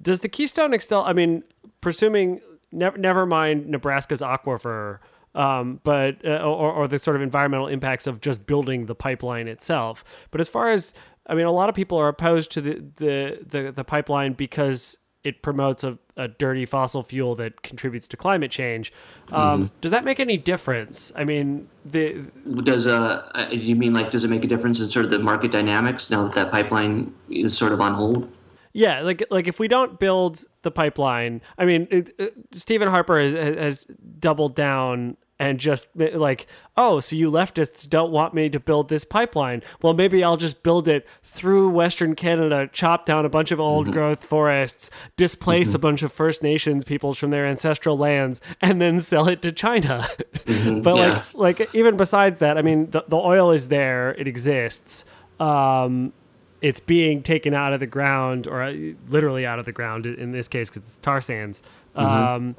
[0.00, 0.96] does the Keystone XL?
[0.96, 1.42] I mean,
[1.80, 2.40] presuming
[2.72, 4.98] never never mind Nebraska's aquifer.
[5.34, 9.46] Um, but uh, or, or the sort of environmental impacts of just building the pipeline
[9.46, 10.02] itself.
[10.30, 10.94] But as far as
[11.26, 14.98] I mean, a lot of people are opposed to the the the, the pipeline because
[15.24, 18.92] it promotes a, a, dirty fossil fuel that contributes to climate change.
[19.32, 19.74] Um, mm-hmm.
[19.80, 21.12] Does that make any difference?
[21.16, 22.30] I mean, the
[22.62, 25.18] does uh, uh, you mean like does it make a difference in sort of the
[25.18, 28.32] market dynamics now that that pipeline is sort of on hold?
[28.72, 33.18] Yeah, like like if we don't build the pipeline, I mean, it, it, Stephen Harper
[33.18, 33.86] has, has
[34.20, 36.46] doubled down and just like,
[36.76, 39.62] oh, so you leftists don't want me to build this pipeline.
[39.82, 43.86] Well, maybe I'll just build it through Western Canada, chop down a bunch of old
[43.86, 43.94] mm-hmm.
[43.94, 45.76] growth forests, displace mm-hmm.
[45.76, 49.52] a bunch of First Nations peoples from their ancestral lands, and then sell it to
[49.52, 50.08] China.
[50.44, 50.80] Mm-hmm.
[50.82, 51.22] but yeah.
[51.34, 55.04] like, like even besides that, I mean, the, the oil is there, it exists.
[55.38, 56.12] Um,
[56.60, 58.74] it's being taken out of the ground, or uh,
[59.08, 61.62] literally out of the ground in this case, because it's tar sands.
[61.96, 62.06] Mm-hmm.
[62.06, 62.56] Um,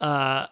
[0.00, 0.46] uh,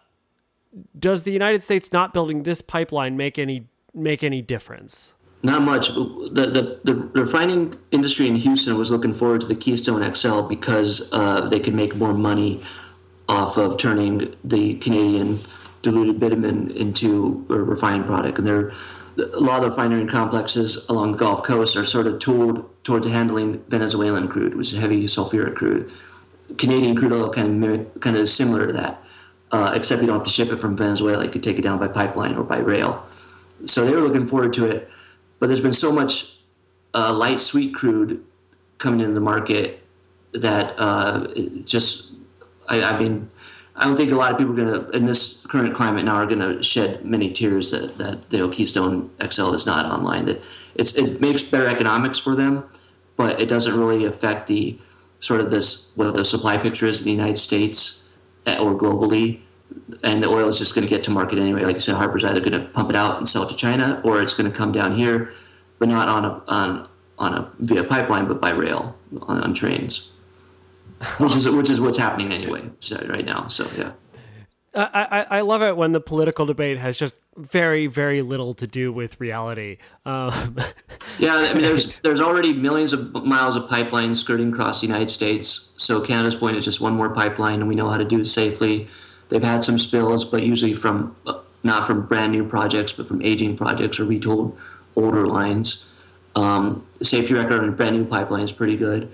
[0.97, 5.13] does the United States not building this pipeline make any make any difference?
[5.43, 5.87] Not much.
[5.87, 11.09] The, the, the refining industry in Houston was looking forward to the Keystone XL because
[11.11, 12.61] uh, they could make more money
[13.27, 15.39] off of turning the Canadian
[15.81, 18.37] diluted bitumen into a refined product.
[18.37, 18.71] And there,
[19.17, 23.07] a lot of the refinery complexes along the Gulf Coast are sort of tooled towards
[23.07, 25.91] handling Venezuelan crude, which is heavy sulfuric crude.
[26.59, 29.01] Canadian crude oil kind of mimic, kind of similar to that
[29.51, 31.25] uh, except you don't have to ship it from Venezuela.
[31.25, 33.05] You could take it down by pipeline or by rail.
[33.65, 34.89] So they were looking forward to it.
[35.39, 36.37] But there's been so much
[36.93, 38.23] uh, light sweet crude
[38.77, 39.79] coming into the market
[40.33, 41.27] that uh,
[41.65, 42.13] just,
[42.69, 43.29] I, I, mean,
[43.75, 46.15] I don't think a lot of people are going to, in this current climate now,
[46.15, 50.25] are going to shed many tears that, that you know, Keystone XL is not online.
[50.25, 50.41] That
[50.75, 52.63] it's it makes better economics for them,
[53.17, 54.79] but it doesn't really affect the
[55.19, 58.00] sort of this what the supply picture is in the United States
[58.47, 59.39] Uh, or globally,
[60.03, 61.63] and the oil is just going to get to market anyway.
[61.63, 64.01] Like I said, Harper's either going to pump it out and sell it to China,
[64.03, 65.29] or it's going to come down here,
[65.77, 70.09] but not on a on on a via pipeline, but by rail on, on trains,
[71.19, 72.67] which is which is what's happening anyway
[73.07, 73.47] right now.
[73.47, 73.91] So yeah.
[74.73, 78.67] I, I, I love it when the political debate has just very very little to
[78.67, 79.77] do with reality.
[80.05, 80.57] Um.
[81.19, 85.09] yeah, I mean, there's there's already millions of miles of pipelines skirting across the United
[85.09, 85.69] States.
[85.77, 88.25] So Canada's point is just one more pipeline, and we know how to do it
[88.25, 88.87] safely.
[89.29, 93.21] They've had some spills, but usually from uh, not from brand new projects, but from
[93.21, 94.55] aging projects or retooled
[94.95, 95.85] older lines.
[96.35, 99.11] Um, safety record on a brand new pipeline is pretty good.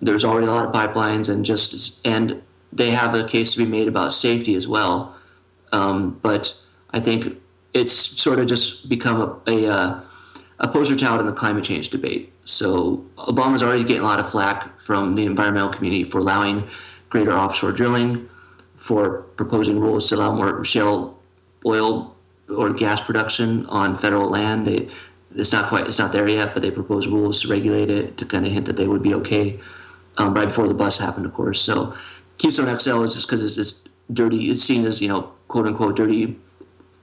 [0.00, 2.42] There's already a lot of pipelines, and just and
[2.72, 5.16] they have a case to be made about safety as well.
[5.72, 6.54] Um, but
[6.90, 7.36] I think
[7.74, 10.00] it's sort of just become a, a, uh,
[10.60, 12.32] a poster child in the climate change debate.
[12.44, 16.68] So Obama's already getting a lot of flack from the environmental community for allowing
[17.08, 18.28] greater offshore drilling,
[18.76, 21.18] for proposing rules to allow more shale
[21.66, 22.16] oil
[22.48, 24.66] or gas production on federal land.
[24.66, 24.88] They,
[25.36, 28.24] it's not quite, it's not there yet, but they propose rules to regulate it to
[28.24, 29.60] kind of hint that they would be okay.
[30.16, 31.62] Um, right before the bust happened, of course.
[31.62, 31.94] So
[32.40, 33.74] Keystone XL is just because it's,
[34.14, 34.50] dirty.
[34.50, 36.36] It's seen as you know, quote unquote, dirty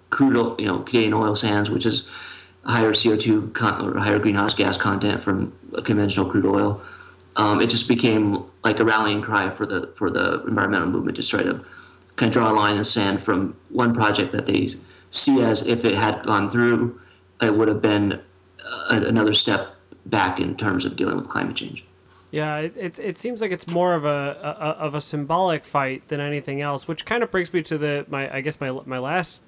[0.10, 2.08] crude, oil, you know, Canadian oil sands, which is
[2.66, 6.82] higher CO2 con- or higher greenhouse gas content from conventional crude oil.
[7.36, 11.24] Um, it just became like a rallying cry for the for the environmental movement to
[11.26, 11.64] try to
[12.16, 14.70] kind of draw a line in the sand from one project that they
[15.12, 17.00] see as if it had gone through,
[17.42, 18.14] it would have been
[18.66, 19.76] uh, another step
[20.08, 21.87] back in terms of dealing with climate change.
[22.32, 24.10] Yeah, it, it, it seems like it's more of a,
[24.42, 28.06] a, of a symbolic fight than anything else, which kind of brings me to the
[28.10, 29.42] my I guess my my last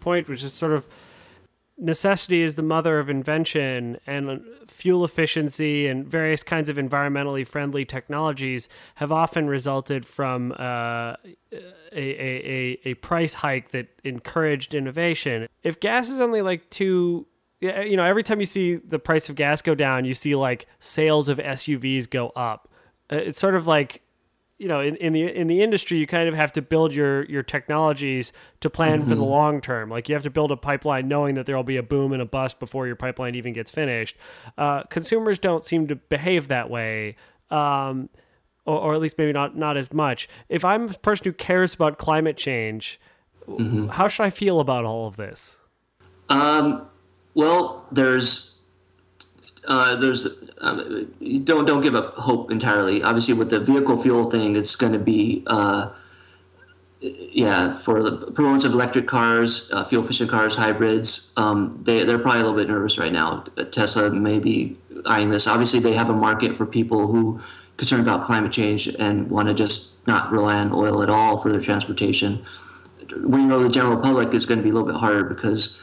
[0.00, 0.88] point, which is sort of
[1.78, 7.84] necessity is the mother of invention, and fuel efficiency and various kinds of environmentally friendly
[7.84, 11.16] technologies have often resulted from uh,
[11.52, 15.48] a, a, a price hike that encouraged innovation.
[15.62, 17.26] If gas is only like two
[17.60, 20.66] you know, every time you see the price of gas go down, you see like
[20.78, 22.68] sales of SUVs go up.
[23.10, 24.02] Uh, it's sort of like,
[24.58, 27.24] you know, in, in the in the industry, you kind of have to build your
[27.24, 29.08] your technologies to plan mm-hmm.
[29.08, 29.30] for the mm-hmm.
[29.30, 29.90] long term.
[29.90, 32.22] Like you have to build a pipeline knowing that there will be a boom and
[32.22, 34.16] a bust before your pipeline even gets finished.
[34.56, 37.16] Uh, consumers don't seem to behave that way.
[37.50, 38.08] Um,
[38.64, 40.28] or, or, at least maybe not not as much.
[40.48, 42.98] If I'm a person who cares about climate change,
[43.46, 43.88] mm-hmm.
[43.88, 45.58] how should I feel about all of this?
[46.28, 46.88] Um,
[47.36, 48.56] well, there's
[49.68, 50.26] uh, there's
[50.58, 53.02] um, don't don't give up hope entirely.
[53.02, 55.92] Obviously, with the vehicle fuel thing, it's going to be uh,
[57.00, 62.18] yeah, for the proponents of electric cars, uh, fuel efficient cars, hybrids, um, they, they're
[62.18, 63.44] probably a little bit nervous right now.
[63.70, 65.46] Tesla may be eyeing this.
[65.46, 67.38] Obviously, they have a market for people who
[67.76, 71.52] concerned about climate change and want to just not rely on oil at all for
[71.52, 72.44] their transportation.
[73.20, 75.76] We know the general public is going to be a little bit harder because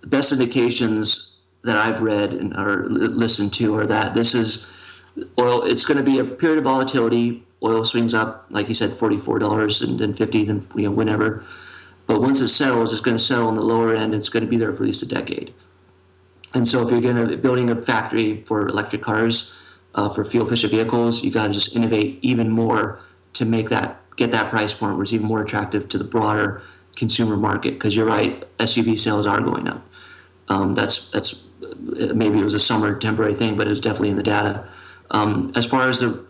[0.00, 4.66] the best indications that I've read and or listened to are that this is
[5.38, 5.64] oil.
[5.64, 9.38] It's going to be a period of volatility oil swings up, like you said, forty-four
[9.38, 11.44] dollars and then fifty, then you know whenever.
[12.06, 14.14] But once it settles, it's going to settle on the lower end.
[14.14, 15.52] It's going to be there for at least a decade.
[16.54, 19.52] And so, if you're going to building a factory for electric cars,
[19.96, 23.00] uh, for fuel-efficient vehicles, you got to just innovate even more
[23.32, 26.62] to make that get that price point where it's even more attractive to the broader
[26.96, 27.74] consumer market.
[27.74, 29.86] Because you're right, SUV sales are going up.
[30.48, 31.42] Um, that's that's
[32.14, 34.68] maybe it was a summer temporary thing, but it was definitely in the data.
[35.10, 36.26] Um, as far as the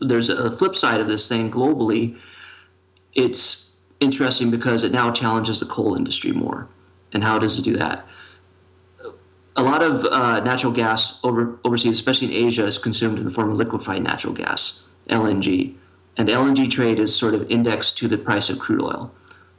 [0.00, 2.16] there's a flip side of this thing globally.
[3.14, 6.68] It's interesting because it now challenges the coal industry more.
[7.12, 8.06] And how does it do that?
[9.56, 13.30] A lot of uh, natural gas over, overseas, especially in Asia, is consumed in the
[13.30, 15.74] form of liquefied natural gas, LNG.
[16.16, 19.12] And the LNG trade is sort of indexed to the price of crude oil.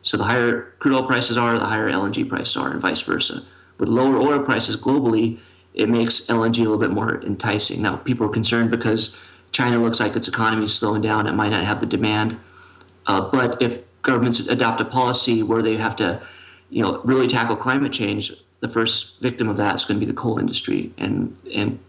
[0.03, 3.43] So the higher crude oil prices are, the higher LNG prices are, and vice versa.
[3.77, 5.39] With lower oil prices globally,
[5.73, 7.81] it makes LNG a little bit more enticing.
[7.81, 9.15] Now, people are concerned because
[9.51, 11.27] China looks like its economy is slowing down.
[11.27, 12.37] It might not have the demand.
[13.07, 16.21] Uh, but if governments adopt a policy where they have to,
[16.69, 18.31] you know, really tackle climate change,
[18.61, 21.79] the first victim of that is going to be the coal industry, and and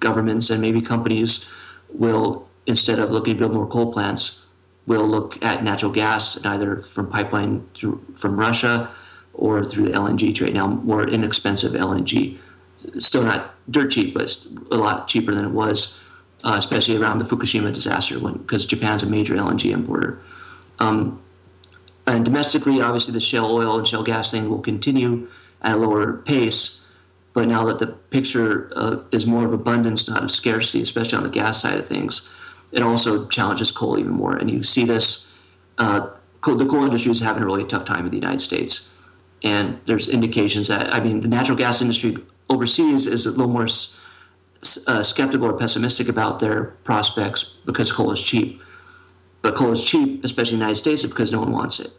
[0.00, 1.46] governments and maybe companies
[1.90, 4.43] will instead of looking to build more coal plants,
[4.86, 8.90] will look at natural gas, either from pipeline through, from Russia
[9.32, 10.54] or through the LNG trade.
[10.54, 12.38] Now, more inexpensive LNG,
[12.98, 14.36] still not dirt cheap, but
[14.70, 15.98] a lot cheaper than it was
[16.44, 20.20] uh, especially around the Fukushima disaster, because Japan's a major LNG importer.
[20.78, 21.20] Um,
[22.06, 25.26] and domestically, obviously, the shale oil and shale gas thing will continue
[25.62, 26.82] at a lower pace.
[27.32, 31.24] But now that the picture uh, is more of abundance, not of scarcity, especially on
[31.24, 32.28] the gas side of things,
[32.74, 34.36] it also challenges coal even more.
[34.36, 35.32] And you see this
[35.78, 36.10] uh,
[36.40, 38.88] coal, the coal industry is having a really tough time in the United States.
[39.42, 42.16] And there's indications that, I mean, the natural gas industry
[42.50, 43.68] overseas is a little more
[44.86, 48.60] uh, skeptical or pessimistic about their prospects because coal is cheap.
[49.42, 51.90] But coal is cheap, especially in the United States, because no one wants it.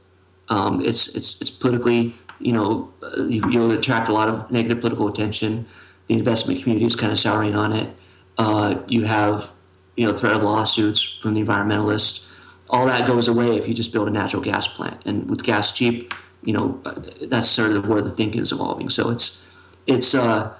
[0.49, 4.79] Um, it's it's it's politically, you know, uh, you, will attract a lot of negative
[4.81, 5.67] political attention.
[6.07, 7.95] The investment community is kind of souring on it.
[8.38, 9.49] Uh, you have,
[9.95, 12.25] you know, threat of lawsuits from the environmentalists.
[12.69, 15.01] All that goes away if you just build a natural gas plant.
[15.05, 16.81] And with gas cheap, you know,
[17.23, 18.89] that's sort of where the thinking is evolving.
[18.89, 19.45] So it's
[19.88, 20.53] it's uh,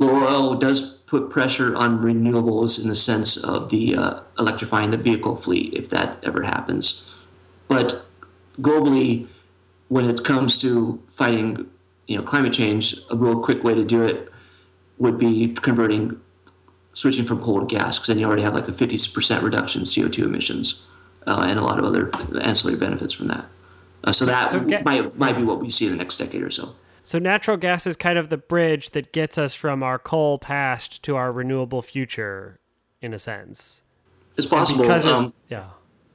[0.00, 5.36] oil does put pressure on renewables in the sense of the uh, electrifying the vehicle
[5.36, 7.04] fleet if that ever happens.
[7.68, 8.02] But
[8.60, 9.28] globally,
[9.88, 11.68] when it comes to fighting,
[12.06, 14.30] you know, climate change, a real quick way to do it
[14.98, 16.18] would be converting,
[16.94, 19.86] switching from coal to gas, because then you already have like a 50% reduction in
[19.86, 20.82] CO2 emissions
[21.26, 22.10] uh, and a lot of other
[22.42, 23.44] ancillary benefits from that.
[24.04, 26.16] Uh, so, so, that so get, might might be what we see in the next
[26.16, 26.74] decade or so.
[27.04, 31.02] So natural gas is kind of the bridge that gets us from our coal past
[31.04, 32.60] to our renewable future,
[33.00, 33.82] in a sense.
[34.36, 34.82] It's possible.
[34.82, 35.68] Because um, yeah.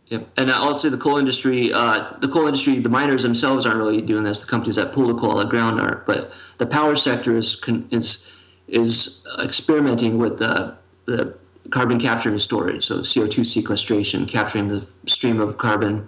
[0.07, 0.29] Yep.
[0.37, 4.01] And I'll say the coal industry, uh, the coal industry, the miners themselves aren't really
[4.01, 4.39] doing this.
[4.39, 6.05] The companies that pull the coal out of the ground aren't.
[6.05, 7.61] But the power sector is
[7.91, 8.25] is
[8.67, 10.75] is experimenting with the
[11.05, 11.33] the
[11.69, 16.07] carbon capture and storage, so CO2 sequestration, capturing the stream of carbon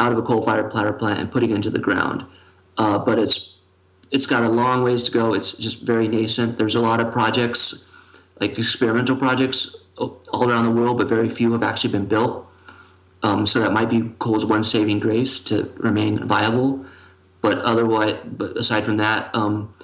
[0.00, 2.24] out of a coal-fired power plant and putting it into the ground.
[2.76, 3.54] Uh, but it's
[4.10, 5.34] it's got a long ways to go.
[5.34, 6.56] It's just very nascent.
[6.56, 7.86] There's a lot of projects,
[8.40, 12.46] like experimental projects, all around the world, but very few have actually been built.
[13.22, 16.84] Um, so that might be coal's one saving grace to remain viable.
[17.42, 19.74] But otherwise, but aside from that, um,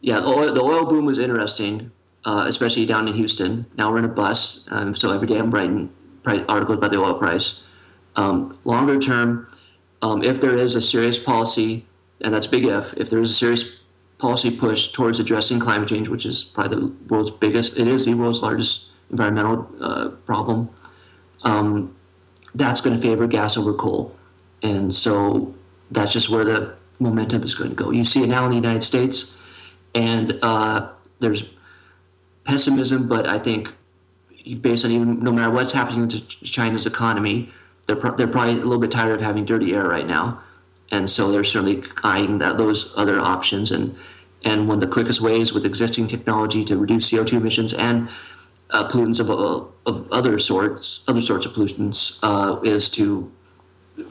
[0.00, 1.90] yeah, the oil, the oil, boom was interesting,
[2.24, 3.66] uh, especially down in Houston.
[3.76, 5.90] Now we're in a bust, um, so every day I'm writing
[6.26, 7.62] articles about the oil price.
[8.16, 9.48] Um, longer term,
[10.02, 11.86] um, if there is a serious policy
[12.20, 13.76] and that's big if, if there's a serious
[14.18, 18.14] policy push towards addressing climate change, which is probably the world's biggest, it is the
[18.14, 20.68] world's largest environmental uh, problem,
[21.44, 21.94] um,
[22.54, 24.14] that's going to favor gas over coal.
[24.62, 25.54] And so
[25.92, 27.92] that's just where the momentum is going to go.
[27.92, 29.36] You see it now in the United States,
[29.94, 31.44] and uh, there's
[32.44, 33.68] pessimism, but I think
[34.60, 37.52] based on even no matter what's happening to China's economy,
[37.86, 40.42] they're, pro- they're probably a little bit tired of having dirty air right now
[40.90, 43.70] and so they're certainly eyeing that those other options.
[43.70, 43.96] And
[44.44, 48.08] and one of the quickest ways with existing technology to reduce CO2 emissions and
[48.70, 53.30] uh, pollutants of, uh, of other sorts, other sorts of pollutants, uh, is to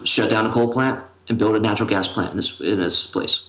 [0.04, 3.08] shut down a coal plant and build a natural gas plant in this in this
[3.08, 3.47] place.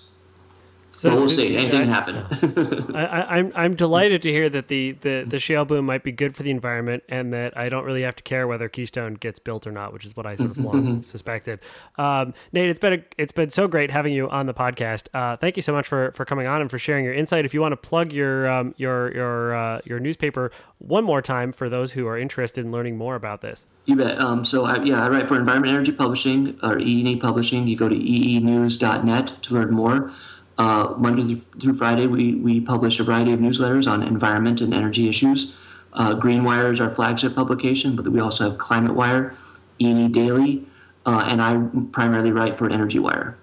[0.92, 1.56] So we'll see.
[1.56, 2.16] Anything can happen.
[2.96, 6.34] I, I'm I'm delighted to hear that the, the the shale boom might be good
[6.34, 9.66] for the environment, and that I don't really have to care whether Keystone gets built
[9.66, 11.60] or not, which is what I sort of long suspected.
[11.98, 15.08] Um, Nate, it's been a, it's been so great having you on the podcast.
[15.14, 17.44] Uh, thank you so much for, for coming on and for sharing your insight.
[17.44, 21.52] If you want to plug your um, your your uh, your newspaper one more time
[21.52, 23.66] for those who are interested in learning more about this.
[23.86, 24.18] You bet.
[24.18, 27.66] Um, so I, yeah, I write for Environment Energy Publishing or EE Publishing.
[27.66, 30.12] You go to eenews.net to learn more.
[30.58, 35.08] Uh, Monday through Friday, we, we publish a variety of newsletters on environment and energy
[35.08, 35.56] issues.
[35.92, 39.36] Uh, Greenwire is our flagship publication, but we also have Climate Wire,
[39.78, 40.66] E&E Daily,
[41.06, 43.38] uh, and I primarily write for Energy Wire.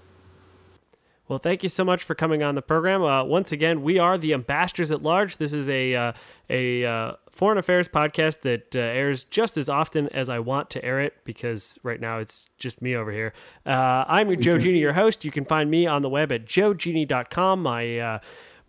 [1.28, 3.04] Well, thank you so much for coming on the program.
[3.04, 5.38] Uh, once again, we are the ambassadors at large.
[5.38, 6.14] This is a uh,
[6.52, 10.86] a uh, foreign affairs podcast that uh, airs just as often as I want to
[10.86, 13.34] air it because right now it's just me over here.
[13.66, 15.26] Uh, I'm Joe Genie, your host.
[15.26, 17.64] You can find me on the web at joegenie.com.
[17.64, 18.20] My uh,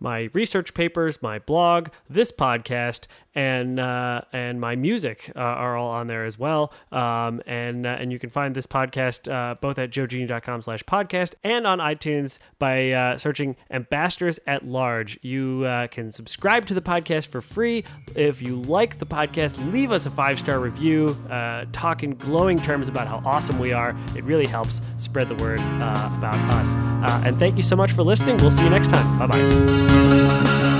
[0.01, 5.90] my research papers, my blog, this podcast, and uh, and my music uh, are all
[5.90, 6.72] on there as well.
[6.90, 11.34] Um, and uh, and you can find this podcast uh, both at joegenie.com slash podcast
[11.44, 15.18] and on iTunes by uh, searching Ambassadors at Large.
[15.22, 17.84] You uh, can subscribe to the podcast for free.
[18.14, 21.14] If you like the podcast, leave us a five star review.
[21.72, 23.94] talk in glowing terms about how awesome we are.
[24.16, 26.74] It really helps spread the word about us.
[27.26, 28.38] and thank you so much for listening.
[28.38, 29.18] We'll see you next time.
[29.18, 29.86] Bye bye.
[29.89, 30.75] Thank you.